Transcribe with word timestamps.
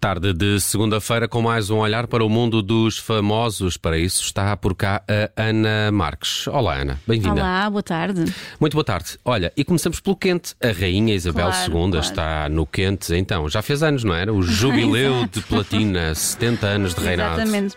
Tarde 0.00 0.32
de 0.32 0.60
segunda-feira 0.60 1.26
com 1.26 1.42
mais 1.42 1.70
um 1.70 1.78
olhar 1.78 2.06
para 2.06 2.24
o 2.24 2.28
mundo 2.28 2.62
dos 2.62 2.98
famosos. 2.98 3.76
Para 3.76 3.98
isso 3.98 4.22
está 4.22 4.56
por 4.56 4.76
cá 4.76 5.02
a 5.08 5.42
Ana 5.42 5.90
Marques. 5.90 6.46
Olá, 6.46 6.76
Ana. 6.76 7.00
Bem-vinda. 7.04 7.40
Olá, 7.40 7.68
boa 7.68 7.82
tarde. 7.82 8.32
Muito 8.60 8.74
boa 8.74 8.84
tarde. 8.84 9.18
Olha, 9.24 9.52
e 9.56 9.64
começamos 9.64 9.98
pelo 9.98 10.14
quente. 10.14 10.54
A 10.62 10.68
Rainha 10.68 11.12
Isabel 11.16 11.46
Claro, 11.50 11.72
II 11.72 11.90
claro. 11.90 11.98
está 11.98 12.48
no 12.48 12.64
quente, 12.64 13.12
então. 13.12 13.48
Já 13.48 13.60
fez 13.60 13.82
anos, 13.82 14.04
não 14.04 14.14
era? 14.14 14.32
O 14.32 14.40
jubileu 14.42 15.26
de 15.26 15.40
platina, 15.40 16.14
70 16.14 16.66
anos 16.66 16.94
de 16.94 17.00
reinado. 17.00 17.40
Exatamente. 17.40 17.76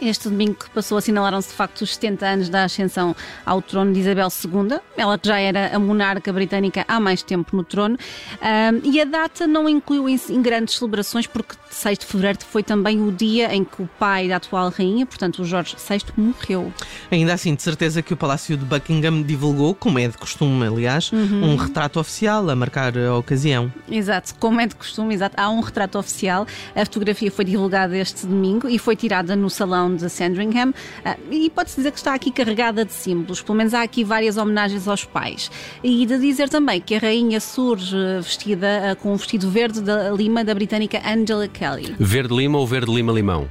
Este 0.00 0.28
domingo 0.28 0.54
que 0.54 0.70
passou 0.70 0.98
assinalaram-se 0.98 1.48
de 1.48 1.54
facto 1.54 1.80
os 1.82 1.94
70 1.94 2.26
anos 2.26 2.48
da 2.48 2.64
ascensão 2.64 3.16
ao 3.44 3.62
trono 3.62 3.92
de 3.92 4.00
Isabel 4.00 4.28
II, 4.44 4.78
ela 4.96 5.18
que 5.18 5.26
já 5.28 5.38
era 5.38 5.74
a 5.74 5.78
monarca 5.78 6.32
britânica 6.32 6.84
há 6.86 7.00
mais 7.00 7.22
tempo 7.22 7.56
no 7.56 7.64
trono, 7.64 7.96
Ahm, 8.42 8.80
e 8.84 9.00
a 9.00 9.04
data 9.04 9.46
não 9.46 9.68
incluiu 9.68 10.08
em, 10.08 10.20
em 10.30 10.42
grandes 10.42 10.76
celebrações, 10.76 11.26
porque 11.26 11.54
6 11.70 11.98
de 11.98 12.06
fevereiro 12.06 12.38
foi 12.44 12.62
também 12.62 13.00
o 13.02 13.10
dia 13.10 13.54
em 13.54 13.64
que 13.64 13.82
o 13.82 13.88
pai 13.98 14.28
da 14.28 14.36
atual 14.36 14.70
rainha, 14.70 15.06
portanto 15.06 15.40
o 15.42 15.44
Jorge 15.44 15.76
VI, 15.76 16.00
morreu. 16.16 16.72
Ainda 17.10 17.32
assim, 17.32 17.54
de 17.54 17.62
certeza 17.62 18.02
que 18.02 18.12
o 18.12 18.16
Palácio 18.16 18.56
de 18.56 18.64
Buckingham 18.64 19.22
divulgou, 19.22 19.74
como 19.74 19.98
é 19.98 20.06
de 20.08 20.16
costume, 20.18 20.66
aliás, 20.66 21.10
Uhum. 21.12 21.52
um 21.52 21.56
retrato 21.56 21.98
oficial 21.98 22.48
a 22.50 22.54
marcar 22.56 22.96
a 22.98 23.16
ocasião. 23.16 23.72
Exato, 23.90 24.34
como 24.38 24.60
é 24.60 24.66
de 24.66 24.74
costume, 24.74 25.14
exato. 25.14 25.34
Há 25.40 25.48
um 25.48 25.60
retrato 25.60 25.98
oficial. 25.98 26.46
A 26.74 26.84
fotografia 26.84 27.30
foi 27.30 27.44
divulgada 27.44 27.96
este 27.96 28.26
domingo 28.26 28.68
e 28.68 28.78
foi 28.78 28.94
tirada 28.96 29.34
no 29.34 29.48
salão 29.48 29.85
de 29.94 30.08
Sandringham. 30.10 30.72
Ah, 31.04 31.16
e 31.30 31.50
pode-se 31.50 31.76
dizer 31.76 31.90
que 31.92 31.98
está 31.98 32.14
aqui 32.14 32.30
carregada 32.30 32.84
de 32.84 32.92
símbolos. 32.92 33.42
Pelo 33.42 33.58
menos 33.58 33.74
há 33.74 33.82
aqui 33.82 34.02
várias 34.04 34.36
homenagens 34.36 34.88
aos 34.88 35.04
pais. 35.04 35.50
E 35.82 36.04
de 36.06 36.18
dizer 36.18 36.48
também 36.48 36.80
que 36.80 36.94
a 36.94 36.98
rainha 36.98 37.40
surge 37.40 37.96
vestida 38.20 38.92
ah, 38.92 38.96
com 38.96 39.12
um 39.12 39.16
vestido 39.16 39.50
verde 39.50 39.80
da 39.80 40.10
lima 40.10 40.44
da 40.44 40.54
britânica 40.54 41.00
Angela 41.06 41.48
Kelly. 41.48 41.94
Verde 42.00 42.34
lima 42.34 42.58
ou 42.58 42.66
verde 42.66 42.92
lima 42.92 43.12
limão? 43.12 43.48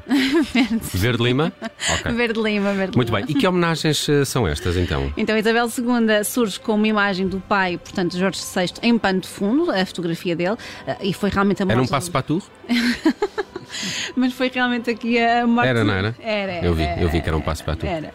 verde 0.94 1.23
lima? 1.23 1.53
Ok. 1.91 2.11
Verde 2.13 2.41
lima, 2.41 2.73
verde 2.73 2.95
Muito 2.95 3.13
lima. 3.13 3.25
bem. 3.25 3.36
E 3.36 3.39
que 3.39 3.47
homenagens 3.47 4.08
eh, 4.09 4.25
são 4.25 4.47
estas, 4.47 4.75
então? 4.78 5.11
Então, 5.17 5.38
Isabel 5.38 5.67
II 5.67 6.23
surge 6.23 6.59
com 6.59 6.73
uma 6.75 6.88
imagem 6.88 7.28
do 7.28 7.39
pai, 7.39 7.78
portanto, 7.78 8.17
Jorge 8.17 8.39
VI, 8.39 8.73
em 8.81 8.97
pano 8.97 9.19
de 9.22 9.28
fundo, 9.28 9.69
a 9.72 9.86
fotografia 9.86 10.36
dele, 10.36 10.58
ah, 10.88 10.97
e 11.02 11.13
foi 11.13 11.30
realmente 11.30 11.61
a 11.63 11.66
Era 11.69 11.81
um 11.81 11.88
passo 11.88 12.11
para 12.11 12.22
tu? 12.22 12.41
Mas 14.16 14.34
foi 14.34 14.50
realmente 14.54 14.90
aqui 14.90 15.20
a 15.20 15.45
morte. 15.45 15.68
Era, 15.68 15.84
não 15.84 15.94
era? 15.94 16.16
Era, 16.20 16.52
era, 16.52 16.66
Eu 16.66 16.73
vi, 16.73 16.84
eu 16.98 17.09
vi 17.09 17.22
que 17.22 17.28
era 17.28 17.38
um 17.38 17.42
passo 17.42 17.64
para 17.64 17.76
tu. 17.76 17.86
Era. 17.86 18.14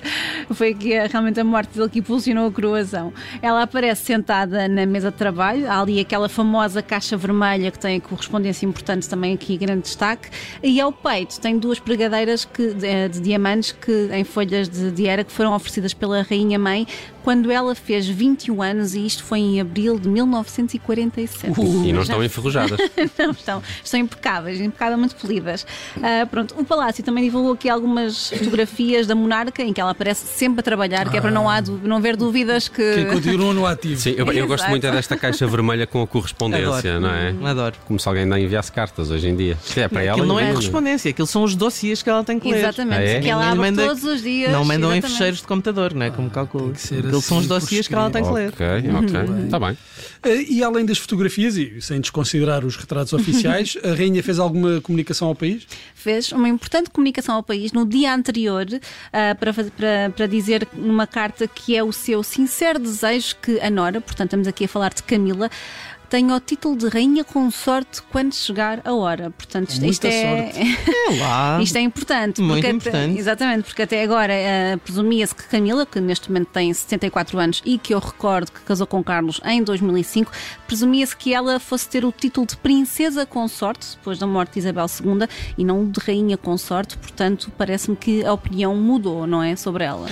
Foi 0.53 0.70
aqui 0.70 0.91
realmente 1.08 1.41
a 1.41 1.44
morte 1.44 1.77
dele 1.77 1.89
que 1.89 1.98
impulsionou 2.00 2.48
a 2.48 2.53
coroação. 2.53 3.12
Ela 3.42 3.62
aparece 3.62 4.05
sentada 4.05 4.69
na 4.69 4.86
mesa 4.86 5.11
de 5.11 5.16
trabalho, 5.16 5.70
há 5.70 5.81
ali 5.81 6.00
aquela 6.00 6.28
famosa 6.28 6.83
caixa 6.83 7.16
vermelha 7.16 7.70
que 7.70 7.78
tem 7.78 7.97
a 7.97 8.00
correspondência 8.00 8.66
importante 8.66 9.08
também 9.08 9.34
aqui, 9.34 9.56
grande 9.56 9.83
destaque, 9.83 10.28
e 10.62 10.81
ao 10.81 10.92
peito 10.92 11.41
tem 11.41 11.58
duas 11.58 11.78
pregadeiras 11.78 12.44
que, 12.44 12.75
de, 12.75 13.08
de 13.08 13.20
diamantes 13.20 13.72
que, 13.72 14.08
em 14.12 14.25
folhas 14.25 14.69
de 14.69 14.91
diera 14.91 15.25
que 15.25 15.33
foram 15.33 15.55
oferecidas 15.55 15.94
pela 15.94 16.22
Rainha 16.22 16.58
Mãe 16.58 16.86
quando 17.22 17.50
ela 17.50 17.75
fez 17.75 18.06
21 18.06 18.62
anos 18.62 18.94
e 18.94 19.05
isto 19.05 19.22
foi 19.22 19.38
em 19.41 19.61
abril 19.61 19.98
de 19.98 20.08
1947. 20.08 21.53
E 21.84 21.92
não 21.92 22.03
estão 22.03 22.22
enferrujadas. 22.25 22.78
Não, 23.19 23.31
estão, 23.33 23.62
estão 23.84 24.00
impecáveis, 24.00 24.61
impecavelmente 24.61 25.14
polidas. 25.14 25.50
Ah, 26.03 26.27
pronto, 26.31 26.55
o 26.59 26.65
Palácio 26.65 27.03
também 27.05 27.25
divulgou 27.25 27.53
aqui 27.53 27.69
algumas 27.69 28.31
fotografias 28.31 29.06
da 29.06 29.15
monarca 29.15 29.62
em 29.62 29.73
que 29.73 29.81
ela 29.81 29.91
aparece 29.91 30.27
sempre 30.27 30.61
a 30.61 30.62
trabalhar, 30.62 31.11
que 31.11 31.17
é 31.17 31.20
para 31.20 31.31
não, 31.31 31.48
há, 31.48 31.61
não 31.61 31.97
haver 31.97 32.16
dúvidas 32.16 32.69
que. 32.69 32.94
Que 32.94 33.05
continuam 33.06 33.53
no 33.53 33.66
ativo. 33.66 34.00
Sim, 34.00 34.15
eu, 34.16 34.31
eu 34.33 34.47
gosto 34.47 34.69
muito 34.69 34.87
é 34.87 34.91
desta 34.91 35.16
caixa 35.16 35.47
vermelha 35.47 35.87
com 35.87 36.03
a 36.03 36.06
correspondência, 36.06 36.97
Adoro. 36.97 37.00
não 37.00 37.10
é? 37.47 37.50
Adoro. 37.50 37.77
Como 37.87 37.99
se 37.99 38.09
alguém 38.09 38.25
ainda 38.25 38.39
enviasse 38.39 38.71
cartas 38.72 39.10
hoje 39.10 39.28
em 39.28 39.37
dia. 39.37 39.56
É 39.77 39.89
para 39.89 40.03
ela. 40.03 40.12
Aquilo 40.12 40.27
não 40.27 40.39
é 40.39 40.43
imagina. 40.43 40.55
correspondência, 40.55 41.10
aquilo 41.10 41.27
são 41.27 41.43
os 41.44 41.55
dossiês 41.55 42.03
que 42.03 42.09
ela 42.10 42.22
tem 42.25 42.39
que 42.39 42.50
ler. 42.50 42.59
Exatamente, 42.59 42.99
Ah, 42.99 43.03
é? 43.03 43.21
que 43.21 43.28
ela 43.28 43.47
abre 43.47 43.59
manda- 43.60 43.87
todos 43.87 44.05
os 44.05 44.22
dias. 44.22 44.53
Não 44.53 44.65
mandam 44.65 44.94
em 44.94 45.00
fecheiros 45.00 45.41
de 45.41 45.47
computador, 45.47 45.94
não 45.94 46.06
é? 46.06 46.10
Como 46.10 46.28
calculo. 46.31 46.72
que 46.72 46.81
ser 46.81 46.99
Aquilo 47.00 47.21
são 47.21 47.39
os 47.39 47.44
assim, 47.44 47.49
dossiês 47.49 47.89
que 47.89 47.94
ela 47.94 48.10
tem 48.10 48.22
que 48.22 48.31
ler. 48.31 48.49
Ok, 48.49 48.66
ok. 48.66 49.44
Está 49.44 49.59
bem. 49.59 49.77
Eh, 50.22 50.43
E 50.50 50.62
além 50.65 50.84
das 50.84 50.99
fotografias, 50.99 51.56
e 51.56 51.81
sem 51.81 52.00
desconsiderar 52.00 52.65
os 52.65 52.77
retratos 52.77 53.12
oficiais, 53.12 53.77
a 53.84 53.94
rainha 53.94 54.22
fez 54.22 54.39
alguma 54.39 54.81
comunicação 54.81 55.28
ao 55.28 55.34
país? 55.41 55.67
Fez 55.95 56.31
uma 56.33 56.49
importante 56.49 56.91
comunicação 56.91 57.34
ao 57.34 57.43
país 57.43 57.73
no 57.73 57.87
dia 57.87 58.15
anterior 58.15 58.67
ah, 59.12 59.34
para, 59.34 59.53
para, 59.53 60.12
para 60.15 60.27
dizer 60.27 60.69
numa 60.73 61.06
carta 61.06 61.49
que 61.49 61.77
é 61.77 61.83
o 61.83 61.93
seu 61.93 62.23
sincero 62.23 62.78
desejo 62.78 63.37
que 63.43 63.61
a 63.61 63.71
Nora, 63.71 64.01
portanto 64.01 64.28
estamos 64.28 64.47
aqui 64.47 64.65
a 64.65 64.69
falar 64.69 64.93
de 64.93 65.03
Camila, 65.03 65.51
tenha 66.10 66.34
o 66.34 66.41
título 66.41 66.76
de 66.76 66.88
rainha 66.88 67.22
consorte 67.25 68.03
quando 68.10 68.34
chegar 68.34 68.81
a 68.84 68.93
hora. 68.93 69.31
Portanto, 69.31 69.71
isto, 69.71 69.84
isto 69.87 70.06
é. 70.06 70.50
É. 71.10 71.62
Isto 71.62 71.76
é 71.76 71.81
importante. 71.81 72.41
Muito 72.41 72.54
porque 72.62 72.66
até- 72.66 72.76
importante. 72.76 73.19
exatamente, 73.19 73.65
porque 73.65 73.82
até 73.82 74.03
agora 74.03 74.32
eh, 74.32 74.76
presumia-se 74.84 75.34
que 75.34 75.44
Camila, 75.44 75.84
que 75.87 76.00
neste 76.00 76.28
momento 76.31 76.48
tem 76.48 76.72
74 76.72 77.38
anos 77.38 77.62
e 77.65 77.78
que 77.78 77.94
eu 77.94 77.98
recordo 77.98 78.53
que 78.53 78.60
casou 78.60 78.87
com 78.87 79.03
Carlos 79.03 79.41
em 79.44 79.62
2005, 79.62 80.31
presumia-se 80.66 81.16
que 81.16 81.32
ela 81.34 81.59
fosse 81.59 81.88
ter 81.88 82.04
o 82.04 82.12
título 82.12 82.47
de 82.47 82.56
princesa 82.56 83.25
consorte, 83.27 83.97
depois 83.97 84.19
da 84.19 84.27
morte 84.27 84.53
de 84.54 84.59
Isabel 84.60 84.87
II, 85.04 85.28
e 85.59 85.65
não 85.65 85.84
de 85.88 85.98
rainha 86.00 86.37
consorte, 86.37 86.97
portanto, 86.98 87.50
parece-me 87.59 87.97
que 87.97 88.25
a 88.25 88.32
opinião 88.32 88.75
mudou, 88.77 89.27
não 89.27 89.42
é? 89.42 89.56
Sobre 89.56 89.84
ela. 89.84 90.09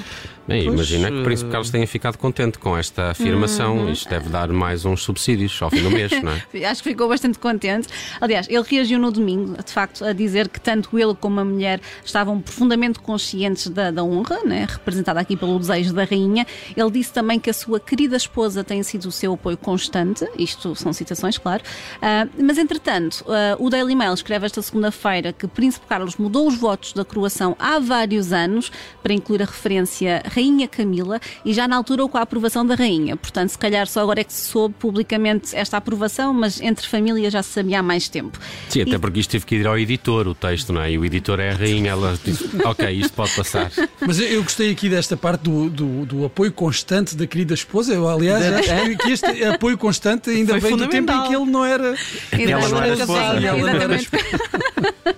Bem, 0.48 0.64
Pois, 0.64 0.75
imagina 0.75 1.10
que 1.10 1.20
o 1.20 1.25
Príncipe 1.25 1.50
Carlos 1.50 1.69
tenha 1.69 1.86
ficado 1.86 2.16
contente 2.16 2.59
com 2.59 2.75
esta 2.75 3.10
afirmação. 3.10 3.81
Uhum. 3.81 3.92
Isto 3.92 4.09
deve 4.09 4.31
dar 4.31 4.48
mais 4.48 4.86
uns 4.86 5.03
subsídios 5.03 5.60
ao 5.60 5.69
fim 5.69 5.82
do 5.82 5.91
mês, 5.91 6.10
não 6.22 6.32
é? 6.32 6.64
Acho 6.64 6.82
que 6.82 6.88
ficou 6.88 7.06
bastante 7.06 7.38
contente. 7.38 7.86
Aliás, 8.19 8.48
ele 8.48 8.64
reagiu 8.66 8.98
no 8.98 9.12
domingo, 9.12 9.62
de 9.62 9.70
facto, 9.70 10.03
a 10.06 10.14
dizer 10.14 10.48
que 10.48 10.59
tanto 10.59 10.98
ele 10.98 11.14
como 11.14 11.38
a 11.38 11.44
mulher 11.44 11.82
estavam 12.03 12.41
profundamente 12.41 12.98
conscientes 12.98 13.69
da, 13.69 13.91
da 13.91 14.03
honra, 14.03 14.41
né, 14.42 14.66
representada 14.66 15.20
aqui 15.20 15.36
pelo 15.36 15.59
desejo 15.59 15.92
da 15.92 16.04
rainha. 16.04 16.47
Ele 16.75 16.91
disse 16.92 17.12
também 17.12 17.38
que 17.38 17.50
a 17.50 17.54
sua 17.54 17.78
querida 17.78 18.16
esposa 18.16 18.65
tem 18.65 18.82
sido 18.82 19.04
o 19.04 19.12
seu 19.12 19.34
apoio 19.34 19.59
constante. 19.59 20.26
Isto 20.38 20.75
são 20.75 20.94
citações, 20.94 21.36
claro. 21.36 21.62
Ah, 22.00 22.26
mas, 22.38 22.56
entretanto, 22.56 23.22
ah, 23.28 23.54
o 23.59 23.69
Daily 23.69 23.94
Mail 23.94 24.15
escreve 24.15 24.47
esta 24.47 24.62
segunda-feira 24.62 25.30
que 25.30 25.47
Príncipe 25.47 25.84
Carlos 25.86 26.16
mudou 26.16 26.48
os 26.48 26.56
votos 26.56 26.94
da 26.94 27.04
coroação 27.04 27.54
há 27.59 27.78
vários 27.78 28.32
anos 28.32 28.72
para 29.03 29.12
incluir 29.12 29.42
a 29.42 29.47
referência 29.47 30.22
Rainha 30.38 30.69
Camila 30.69 31.21
e 31.44 31.53
já 31.53 31.66
na 31.66 31.76
altura 31.76 32.06
com 32.06 32.16
a 32.16 32.22
aprovação 32.22 32.65
da 32.65 32.76
rainha. 32.76 33.16
Portanto, 33.16 33.50
se 33.50 33.59
calhar 33.59 33.87
só 33.88 34.00
agora 34.03 34.21
é 34.21 34.25
que 34.25 34.32
se 34.32 34.47
soube 34.49 34.75
publicamente 34.78 35.54
esta 35.56 35.76
aprovação, 35.76 36.32
mas 36.32 36.60
entre 36.60 36.87
família 36.87 37.28
já 37.28 37.43
se 37.43 37.50
sabia 37.50 37.81
há 37.81 37.82
mais 37.82 38.09
tempo. 38.09 38.38
Sim, 38.69 38.82
até 38.82 38.93
E- 38.93 38.98
porque 38.98 39.19
isto 39.19 39.31
teve 39.31 39.44
que 39.44 39.56
ir 39.56 39.66
ao 39.66 39.77
editor, 39.77 40.28
o 40.28 40.34
texto, 40.34 40.72
não 40.72 40.81
é? 40.81 40.93
E 40.93 40.98
o 40.98 41.04
editor 41.04 41.41
é 41.41 41.50
a 41.50 41.54
rainha, 41.54 41.91
ela 41.91 42.16
disse: 42.25 42.48
Ok, 42.65 42.88
isto 42.91 43.12
pode 43.15 43.34
passar. 43.34 43.71
Mas 44.06 44.21
eu- 44.21 44.43
gostei 44.44 44.71
aqui 44.71 44.88
desta 44.88 45.16
parte 45.16 45.43
do, 45.43 45.69
do, 45.69 46.06
do 46.06 46.25
apoio 46.25 46.53
constante 46.53 47.16
da 47.16 47.27
querida 47.27 47.54
esposa. 47.54 47.93
Eu, 47.93 48.09
aliás, 48.09 48.44
acho 48.44 48.84
que- 48.84 48.97
que 48.97 49.10
este 49.10 49.44
apoio 49.44 49.77
constante 49.77 50.31
ainda 50.31 50.53
Foi 50.60 50.71
vem 50.71 50.77
do 50.77 50.87
tempo 50.88 51.10
em 51.12 51.22
que 51.28 51.34
ele 51.34 51.47
não 51.47 51.65
era. 51.65 51.97
Ela 52.32 52.69
não 52.69 52.82
era 52.82 52.94
esposa. 52.94 53.21
Ela 53.21 53.41
não 53.41 53.69
era 53.69 53.94
Exatamente. 53.97 54.09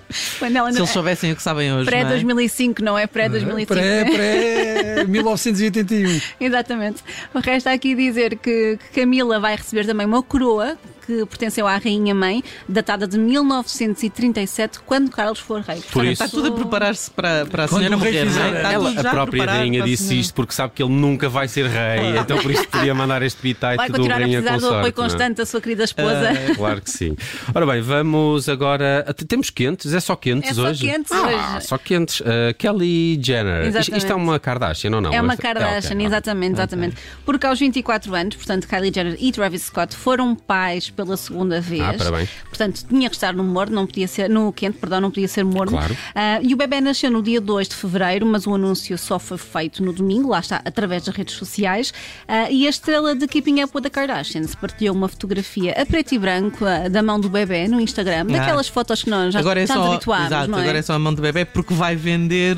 Quando 0.39 0.55
ela 0.55 0.71
Se 0.71 0.79
eles 0.79 0.89
soubessem 0.89 1.31
o 1.31 1.35
que 1.35 1.43
sabem 1.43 1.73
hoje. 1.73 1.89
não 1.89 1.97
é? 1.97 2.03
Pré-2005, 2.05 2.79
não 2.79 2.97
é 2.97 3.07
pré-2005. 3.07 3.65
Pré, 3.67 4.05
pré 4.05 5.03
1981. 5.05 6.21
Exatamente. 6.39 7.03
O 7.33 7.39
resto 7.39 7.67
aqui 7.67 7.95
dizer 7.95 8.37
que, 8.37 8.77
que 8.91 9.01
Camila 9.01 9.39
vai 9.39 9.55
receber 9.55 9.85
também 9.85 10.05
uma 10.05 10.21
coroa 10.23 10.77
que 11.05 11.25
pertenceu 11.25 11.67
à 11.67 11.77
Rainha 11.77 12.13
Mãe, 12.15 12.43
datada 12.67 13.07
de 13.07 13.17
1937, 13.17 14.79
quando 14.85 15.09
Carlos 15.09 15.39
for 15.39 15.61
rei. 15.61 15.81
Por 15.91 16.05
isso- 16.05 16.23
Está 16.23 16.27
tudo 16.27 16.49
a 16.49 16.51
preparar-se 16.51 17.09
para, 17.11 17.45
para 17.45 17.65
a 17.65 17.67
Quando 17.67 17.79
senhora 17.79 17.97
morrer. 17.97 18.15
é? 18.17 18.25
fizer. 18.25 18.65
Ela, 18.71 18.99
a 18.99 19.03
própria 19.09 19.45
rainha 19.45 19.81
disse 19.83 20.19
isto 20.19 20.33
porque 20.33 20.53
sabe 20.53 20.73
que 20.75 20.83
ele 20.83 20.91
nunca 20.93 21.27
vai 21.29 21.47
ser 21.47 21.67
rei, 21.67 22.17
então 22.19 22.37
por 22.37 22.51
isso 22.51 22.67
podia 22.67 22.93
mandar 22.93 23.21
este 23.21 23.41
bitite 23.41 23.75
Vai 23.77 23.87
do 23.89 23.93
continuar 23.93 24.15
a 24.17 24.19
rainha 24.19 24.41
precisar 24.41 24.59
do 24.67 24.75
apoio 24.75 24.87
é? 24.89 24.91
constante 24.91 25.37
da 25.37 25.45
sua 25.45 25.61
querida 25.61 25.83
esposa. 25.83 26.29
Claro 26.55 26.81
que 26.81 26.89
sim. 26.91 27.15
Ora 27.53 27.65
bem, 27.65 27.81
vamos 27.81 28.47
agora. 28.49 29.05
Temos 29.27 29.49
quentes? 29.49 29.93
É 29.93 29.99
só 29.99 30.15
quentes 30.15 30.51
É 30.51 30.53
só 30.53 30.63
hoje? 30.69 30.85
quentes 30.85 31.11
ah, 31.11 31.55
hoje. 31.55 31.67
Só 31.67 31.77
quentes. 31.77 32.19
Uh, 32.21 32.53
Kelly 32.57 33.19
Jenner. 33.21 33.67
Isto, 33.67 33.79
isto 33.79 33.93
é 33.93 33.97
Exatamente. 33.97 34.23
uma 34.29 34.39
Kardashian 34.39 34.91
ou 34.95 35.01
não? 35.01 35.13
É 35.13 35.21
uma 35.21 35.33
Esta- 35.33 35.43
Kardashian, 35.43 35.95
ok, 35.95 36.05
exatamente, 36.05 36.51
ok. 36.53 36.59
exatamente. 36.63 36.95
Porque 37.25 37.45
aos 37.47 37.59
24 37.59 38.13
anos, 38.15 38.35
portanto, 38.35 38.67
Kylie 38.67 38.91
Jenner 38.93 39.17
e 39.19 39.31
Travis 39.31 39.63
Scott 39.63 39.95
foram 39.95 40.35
pais 40.35 40.89
pela 40.91 41.17
segunda 41.17 41.59
vez. 41.61 41.81
Ah, 41.81 41.93
parabéns. 41.97 42.29
Portanto, 42.49 42.85
tinha 42.87 43.09
que 43.09 43.15
estar 43.15 43.33
no 43.33 43.43
morno, 43.43 43.75
não 43.75 43.85
podia 43.87 44.07
ser, 44.07 44.29
no 44.29 44.51
quente, 44.53 44.77
perdão, 44.77 45.01
não 45.01 45.09
podia 45.09 45.27
ser 45.27 45.43
morno. 45.43 45.71
Claro. 45.77 45.95
Ah, 46.13 46.39
e 46.41 46.53
o 46.53 46.57
bebê 46.57 46.79
nasceu 46.81 47.09
no 47.09 47.21
dia 47.21 47.39
2 47.41 47.69
de 47.69 47.75
fevereiro, 47.75 48.25
mas 48.25 48.45
o 48.45 48.53
anúncio 48.53 48.97
só 48.97 49.17
foi 49.19 49.37
feito 49.37 49.83
no 49.83 49.93
domingo, 49.93 50.29
lá 50.29 50.39
está, 50.39 50.61
através 50.65 51.03
das 51.05 51.15
redes 51.15 51.35
sociais. 51.35 51.93
Ah, 52.27 52.49
e 52.51 52.67
a 52.67 52.69
estrela 52.69 53.15
de 53.15 53.27
Keeping 53.27 53.61
Up 53.63 53.71
with 53.75 53.83
the 53.83 53.89
Kardashians 53.89 54.53
partilhou 54.55 54.95
uma 54.95 55.07
fotografia 55.07 55.73
a 55.81 55.85
preto 55.85 56.13
e 56.13 56.19
branco 56.19 56.65
ah, 56.65 56.87
da 56.89 57.01
mão 57.01 57.19
do 57.19 57.29
bebê 57.29 57.67
no 57.67 57.79
Instagram, 57.79 58.21
Ah. 58.29 58.33
daquelas 58.37 58.67
fotos 58.67 59.03
que 59.03 59.09
nós 59.09 59.33
já, 59.33 59.39
Agora 59.39 59.59
é 59.61 59.67
só, 59.67 59.93
habituámos, 59.93 60.27
exato, 60.27 60.51
não 60.51 60.57
é? 60.59 60.61
agora 60.61 60.77
é 60.77 60.81
só 60.81 60.93
a 60.93 60.99
mão 60.99 61.13
do 61.13 61.21
bebê 61.21 61.45
porque 61.45 61.73
vai 61.73 61.95
vender, 61.95 62.55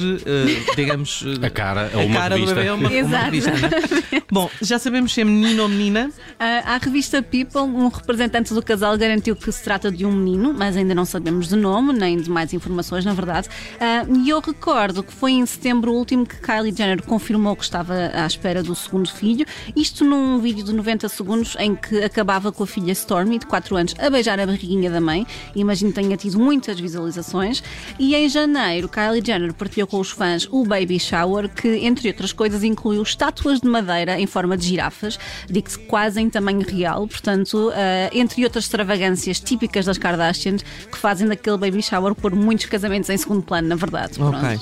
digamos, 0.75 1.23
A 1.43 1.49
cara 1.49 1.89
a 1.93 1.97
a 1.97 2.01
uma 2.03 2.19
cara 2.19 2.35
do 2.35 2.45
revista. 2.45 2.55
bebê 2.55 2.67
é 2.67 2.73
uma, 2.73 2.89
uma 2.89 2.93
Exato. 2.93 3.25
revista. 3.25 3.51
não 3.51 4.17
é? 4.19 4.23
Bom, 4.31 4.49
já 4.61 4.79
sabemos 4.79 5.13
se 5.13 5.21
é 5.21 5.23
menino 5.23 5.63
ou 5.63 5.69
menina. 5.69 6.09
Ah, 6.39 6.75
à 6.75 6.77
revista 6.77 7.21
People, 7.21 7.61
um 7.61 7.87
representante 7.87 8.22
representante 8.23 8.53
do 8.53 8.63
casal 8.63 8.97
garantiu 8.97 9.35
que 9.35 9.51
se 9.51 9.61
trata 9.61 9.91
de 9.91 10.05
um 10.05 10.11
menino, 10.11 10.53
mas 10.57 10.77
ainda 10.77 10.95
não 10.95 11.03
sabemos 11.03 11.49
de 11.49 11.55
nome, 11.57 11.91
nem 11.91 12.17
de 12.17 12.29
mais 12.29 12.53
informações, 12.53 13.03
na 13.03 13.13
verdade. 13.13 13.49
Uh, 13.75 14.17
e 14.19 14.29
eu 14.29 14.39
recordo 14.39 15.03
que 15.03 15.11
foi 15.11 15.33
em 15.33 15.45
setembro 15.45 15.91
último 15.91 16.25
que 16.25 16.37
Kylie 16.37 16.73
Jenner 16.75 17.03
confirmou 17.03 17.55
que 17.55 17.63
estava 17.63 17.93
à 18.13 18.25
espera 18.25 18.63
do 18.63 18.73
segundo 18.75 19.09
filho. 19.09 19.45
Isto 19.75 20.05
num 20.05 20.39
vídeo 20.39 20.63
de 20.63 20.73
90 20.73 21.09
segundos 21.09 21.57
em 21.59 21.75
que 21.75 22.01
acabava 22.03 22.51
com 22.51 22.63
a 22.63 22.67
filha 22.67 22.93
Stormy, 22.93 23.39
de 23.39 23.45
4 23.45 23.75
anos, 23.75 23.95
a 23.99 24.09
beijar 24.09 24.39
a 24.39 24.45
barriguinha 24.45 24.89
da 24.89 25.01
mãe. 25.01 25.27
Imagino 25.53 25.91
que 25.91 26.01
tenha 26.01 26.15
tido 26.15 26.39
muitas 26.39 26.79
visualizações. 26.79 27.61
E 27.99 28.15
em 28.15 28.29
janeiro, 28.29 28.87
Kylie 28.87 29.23
Jenner 29.25 29.53
partilhou 29.53 29.87
com 29.87 29.99
os 29.99 30.11
fãs 30.11 30.47
o 30.49 30.63
Baby 30.63 30.99
Shower, 30.99 31.49
que, 31.49 31.67
entre 31.85 32.07
outras 32.07 32.31
coisas, 32.31 32.63
incluiu 32.63 33.03
estátuas 33.03 33.59
de 33.59 33.67
madeira 33.67 34.19
em 34.19 34.27
forma 34.27 34.55
de 34.55 34.65
girafas, 34.65 35.19
digo-se 35.49 35.77
quase 35.79 36.21
em 36.21 36.29
tamanho 36.29 36.61
real, 36.61 37.07
portanto, 37.07 37.69
uh, 37.69 37.73
entre 38.13 38.43
outras 38.43 38.65
extravagâncias 38.65 39.39
típicas 39.39 39.85
das 39.85 39.97
Kardashians, 39.97 40.63
que 40.91 40.97
fazem 40.97 41.27
daquele 41.27 41.57
Baby 41.57 41.81
Shower 41.81 42.15
por 42.15 42.35
muitos 42.35 42.65
casamentos 42.65 43.09
em 43.09 43.17
segundo 43.17 43.41
plano, 43.43 43.67
na 43.67 43.75
verdade. 43.75 44.21
Ok. 44.21 44.59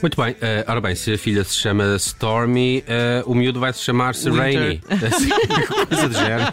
Muito 0.00 0.20
bem, 0.20 0.32
uh, 0.32 0.36
ora 0.66 0.80
bem, 0.80 0.94
se 0.94 1.12
a 1.12 1.18
filha 1.18 1.44
se 1.44 1.54
chama 1.54 1.96
Stormy, 1.96 2.84
uh, 3.24 3.30
o 3.30 3.34
miúdo 3.34 3.60
vai 3.60 3.72
se 3.72 3.80
chamar-se 3.80 4.28
Rainy. 4.28 4.80
coisa 5.88 6.08
do 6.08 6.14
género. 6.14 6.52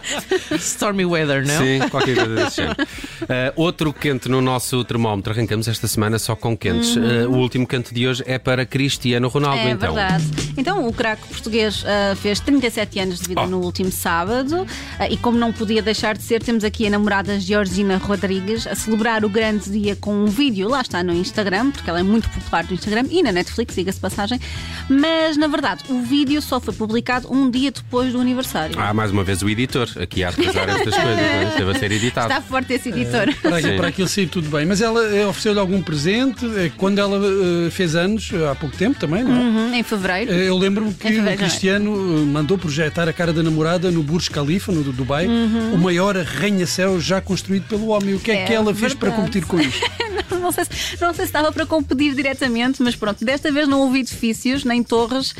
Stormy 0.58 1.04
weather, 1.04 1.46
não? 1.46 1.58
Sim, 1.58 1.88
qualquer 1.90 2.16
coisa 2.16 2.34
desse 2.34 2.56
género. 2.56 2.82
Uh, 2.82 3.26
outro 3.56 3.92
quente 3.92 4.28
no 4.28 4.40
nosso 4.40 4.84
termómetro, 4.84 5.32
arrancamos 5.32 5.68
esta 5.68 5.86
semana 5.86 6.18
só 6.18 6.34
com 6.36 6.56
quentes. 6.56 6.96
Uhum. 6.96 7.30
o 7.30 7.36
último 7.38 7.66
quente 7.66 7.92
de 7.92 8.06
hoje 8.06 8.22
é 8.26 8.38
para 8.38 8.64
Cristiano 8.64 9.28
Ronaldo, 9.28 9.58
é, 9.58 9.70
então. 9.70 9.96
É 9.98 10.08
verdade. 10.08 10.24
Então, 10.56 10.86
o 10.86 10.92
craque 10.92 11.26
português 11.28 11.84
fez 12.16 12.40
37 12.40 13.00
anos 13.00 13.20
de 13.20 13.28
vida 13.28 13.42
oh. 13.42 13.46
no 13.46 13.60
último 13.60 13.90
sábado 13.90 14.66
e, 15.10 15.16
como 15.16 15.38
não 15.38 15.52
podia 15.52 15.82
deixar 15.82 16.16
de 16.16 16.22
ser, 16.22 16.42
temos 16.42 16.64
aqui 16.64 16.86
a 16.86 16.90
namorada 16.90 17.38
Georgina 17.38 17.96
Rodrigues 17.96 18.66
a 18.66 18.74
celebrar 18.74 19.24
o 19.24 19.28
grande 19.28 19.70
dia 19.70 19.96
com 19.96 20.14
um 20.14 20.26
vídeo, 20.26 20.68
lá 20.68 20.80
está 20.80 21.02
no 21.02 21.12
Instagram, 21.12 21.70
porque 21.70 21.88
ela 21.88 22.00
é 22.00 22.02
muito 22.02 22.28
popular 22.30 22.64
no 22.64 22.74
Instagram 22.74 23.06
e 23.10 23.22
na 23.22 23.31
net 23.32 23.52
Netflix, 23.52 23.74
diga-se 23.74 24.00
passagem, 24.00 24.40
mas 24.88 25.36
na 25.36 25.46
verdade 25.46 25.84
o 25.88 26.00
vídeo 26.02 26.40
só 26.40 26.60
foi 26.60 26.72
publicado 26.72 27.32
um 27.32 27.50
dia 27.50 27.70
depois 27.70 28.12
do 28.12 28.20
aniversário. 28.20 28.74
Ah, 28.78 28.94
mais 28.94 29.10
uma 29.10 29.22
vez 29.22 29.42
o 29.42 29.48
editor, 29.48 29.88
aqui 30.00 30.24
a 30.24 30.30
atrasar 30.30 30.68
estas 30.68 30.94
coisas, 30.94 31.16
não 31.16 31.24
é? 31.24 31.54
Deve 31.58 31.78
ser 31.78 31.92
editado. 31.92 32.32
Está 32.32 32.40
forte 32.40 32.72
esse 32.72 32.88
editor. 32.88 33.28
É, 33.28 33.32
para, 33.34 33.76
para 33.76 33.88
aquilo 33.88 34.08
sair 34.08 34.26
tudo 34.26 34.48
bem. 34.48 34.64
Mas 34.64 34.80
ela 34.80 35.02
eh, 35.14 35.26
ofereceu-lhe 35.26 35.58
algum 35.58 35.82
presente 35.82 36.44
eh, 36.56 36.70
quando 36.76 36.98
ela 36.98 37.18
uh, 37.18 37.70
fez 37.70 37.94
anos, 37.94 38.30
há 38.50 38.54
pouco 38.54 38.76
tempo 38.76 38.98
também, 38.98 39.22
não 39.22 39.32
é? 39.32 39.40
Uhum, 39.40 39.74
em 39.74 39.82
fevereiro. 39.82 40.32
Eu 40.32 40.56
lembro-me 40.56 40.94
que 40.94 41.08
o 41.08 41.36
Cristiano 41.36 41.94
mandou 42.26 42.56
projetar 42.56 43.08
a 43.08 43.12
cara 43.12 43.32
da 43.32 43.42
namorada 43.42 43.90
no 43.90 44.02
Burj 44.02 44.30
Khalifa, 44.30 44.72
no 44.72 44.82
Dubai, 44.92 45.26
uhum. 45.26 45.74
o 45.74 45.78
maior 45.78 46.16
arranha-céu 46.16 47.00
já 47.00 47.20
construído 47.20 47.64
pelo 47.64 47.88
homem. 47.88 48.14
O 48.14 48.20
que 48.20 48.30
é, 48.30 48.42
é 48.42 48.44
que 48.44 48.52
ela 48.52 48.72
verdade. 48.72 48.80
fez 48.80 48.94
para 48.94 49.10
competir 49.10 49.44
com 49.44 49.60
isto? 49.60 49.80
não, 50.42 50.52
sei 50.52 50.64
se, 50.64 51.00
não 51.00 51.14
sei 51.14 51.24
se 51.24 51.30
estava 51.30 51.52
para 51.52 51.64
competir 51.64 52.14
diretamente, 52.14 52.82
mas 52.82 52.96
pronto, 52.96 53.21
desta 53.24 53.50
vez 53.52 53.68
não 53.68 53.80
houve 53.80 54.00
edifícios, 54.00 54.64
nem 54.64 54.82
torres, 54.82 55.30
uh, 55.30 55.36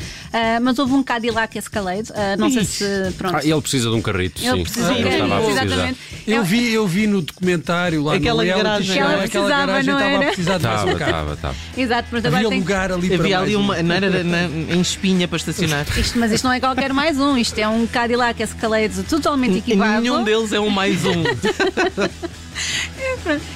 mas 0.61 0.79
houve 0.79 0.93
um 0.93 1.03
Cadillac 1.03 1.57
Escalade. 1.57 2.11
Uh, 2.11 2.39
não 2.39 2.49
sei 2.49 2.63
se. 2.65 2.85
Pronto. 3.17 3.37
Ah, 3.37 3.41
ele 3.43 3.61
precisa 3.61 3.89
de 3.89 3.95
um 3.95 4.01
carrito, 4.01 4.41
ele 4.41 4.57
sim. 4.57 4.63
Precisa 4.63 4.93
de 4.93 4.99
um 4.99 5.03
carrito, 5.03 5.49
exatamente. 5.49 5.99
Eu 6.25 6.43
vi, 6.43 6.73
eu 6.73 6.87
vi 6.87 7.07
no 7.07 7.21
documentário 7.21 8.03
lá 8.03 8.15
aquela 8.15 8.43
no 8.43 8.49
garagem, 8.49 8.97
ela 8.97 9.23
aquela 9.23 9.49
garagem 9.49 9.93
estava 9.93 10.15
a 10.15 10.25
precisar 10.27 10.57
de 10.57 10.63
mais 10.63 10.83
um 10.83 10.97
carro. 10.97 11.33
Estava, 11.33 11.55
Exato, 11.77 12.09
pronto, 12.09 12.27
agora 12.27 12.37
Havia 12.37 12.49
tem... 12.49 12.59
lugar 12.59 12.91
ali 12.91 13.13
Havia 13.13 13.17
para 13.17 13.39
ali 13.39 13.55
uma, 13.55 13.77
um. 13.77 13.83
não 13.83 13.95
era 13.95 14.23
na, 14.23 14.43
em 14.45 14.81
espinha 14.81 15.27
para 15.27 15.37
estacionar. 15.37 15.85
Isto, 15.97 16.19
mas 16.19 16.31
isto 16.31 16.43
não 16.43 16.53
é 16.53 16.59
qualquer 16.59 16.93
mais 16.93 17.19
um, 17.19 17.37
isto 17.37 17.57
é 17.57 17.67
um 17.67 17.85
Cadillac 17.87 18.41
Escalade 18.41 19.03
totalmente 19.03 19.57
equipado. 19.57 20.01
Nenhum 20.01 20.23
deles 20.23 20.51
é 20.51 20.59
um 20.59 20.69
mais 20.69 21.05
um. 21.05 21.23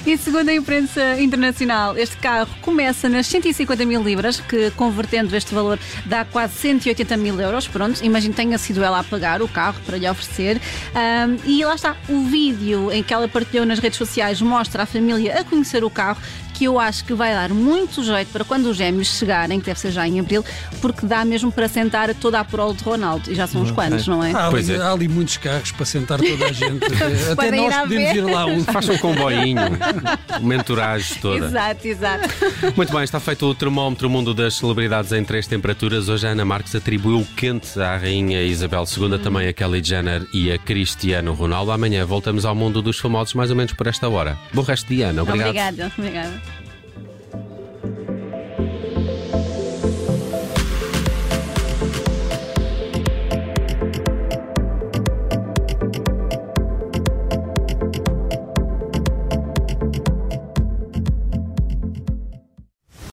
E 0.05 0.17
segundo 0.17 0.49
a 0.49 0.53
imprensa 0.53 1.19
internacional, 1.19 1.97
este 1.97 2.17
carro 2.17 2.49
começa 2.61 3.09
nas 3.09 3.27
150 3.27 3.85
mil 3.85 4.01
libras, 4.01 4.39
que 4.39 4.71
convertendo 4.71 5.35
este 5.35 5.53
valor 5.53 5.79
dá 6.05 6.23
quase 6.25 6.55
180 6.55 7.17
mil 7.17 7.39
euros. 7.39 7.67
Pronto, 7.67 8.03
imagino 8.03 8.33
que 8.33 8.41
tenha 8.41 8.57
sido 8.57 8.83
ela 8.83 8.99
a 8.99 9.03
pagar 9.03 9.41
o 9.41 9.47
carro 9.47 9.79
para 9.85 9.97
lhe 9.97 10.09
oferecer. 10.09 10.61
Um, 10.95 11.37
e 11.45 11.63
lá 11.65 11.75
está, 11.75 11.95
o 12.07 12.23
vídeo 12.23 12.91
em 12.91 13.03
que 13.03 13.13
ela 13.13 13.27
partilhou 13.27 13.65
nas 13.65 13.79
redes 13.79 13.97
sociais 13.97 14.41
mostra 14.41 14.83
a 14.83 14.85
família 14.85 15.39
a 15.39 15.43
conhecer 15.43 15.83
o 15.83 15.89
carro 15.89 16.21
que 16.57 16.65
eu 16.65 16.79
acho 16.79 17.05
que 17.05 17.13
vai 17.13 17.33
dar 17.33 17.49
muito 17.49 18.03
jeito 18.03 18.29
para 18.31 18.43
quando 18.43 18.65
os 18.65 18.77
gêmeos 18.77 19.07
chegarem, 19.19 19.59
que 19.59 19.67
deve 19.67 19.79
ser 19.79 19.91
já 19.91 20.07
em 20.07 20.19
abril, 20.19 20.43
porque 20.81 21.05
dá 21.05 21.23
mesmo 21.23 21.51
para 21.51 21.67
sentar 21.67 22.13
toda 22.15 22.39
a 22.39 22.43
prol 22.43 22.73
de 22.73 22.83
Ronaldo. 22.83 23.31
E 23.31 23.35
já 23.35 23.45
são 23.45 23.61
uns 23.61 23.69
quantos, 23.69 24.07
não 24.07 24.23
é? 24.23 24.31
Há 24.31 24.47
ali, 24.47 24.73
é. 24.73 24.77
há 24.77 24.91
ali 24.91 25.07
muitos 25.07 25.37
carros 25.37 25.71
para 25.71 25.85
sentar 25.85 26.19
toda 26.19 26.45
a 26.45 26.51
gente. 26.51 26.83
Até 27.31 27.51
nós 27.51 27.75
podemos 27.75 28.15
ir 28.15 28.21
lá 28.21 28.45
um. 28.47 28.63
Faz 28.65 28.89
um 28.89 28.97
comboinho, 28.97 29.61
uma 30.41 30.55
entourage 30.55 31.15
toda. 31.19 31.45
Exato, 31.45 31.87
exato. 31.87 32.29
Muito 32.75 32.91
bem, 32.91 33.03
está 33.03 33.19
feito 33.19 33.45
o 33.45 33.53
termómetro 33.53 34.09
mundo 34.09 34.33
das 34.33 34.55
celebridades 34.55 35.11
em 35.11 35.23
três 35.23 35.45
temperaturas. 35.45 36.09
Hoje 36.09 36.27
a 36.27 36.31
Ana 36.31 36.43
Marques 36.43 36.73
atribuiu 36.73 37.19
o 37.19 37.25
quente 37.35 37.79
à 37.79 37.97
rainha 37.97 38.41
Isabel 38.41 38.83
II, 38.83 39.19
também 39.19 39.47
a 39.47 39.53
Kelly 39.53 39.83
Jenner 39.83 40.25
e 40.33 40.51
a 40.51 40.57
Cristiano 40.57 41.33
Ronaldo. 41.33 41.71
Amanhã 41.71 42.03
voltamos 42.03 42.45
ao 42.45 42.55
mundo 42.55 42.81
dos 42.81 42.97
famosos 42.97 43.35
mais 43.35 43.51
ou 43.51 43.55
menos 43.55 43.73
por 43.73 43.85
esta 43.85 44.09
hora. 44.09 44.37
Bom 44.51 44.63
resto 44.63 44.87
de 44.87 45.03
ano. 45.03 45.21
Obrigado. 45.21 45.49
Obrigada, 45.49 45.91
obrigada. 45.95 46.46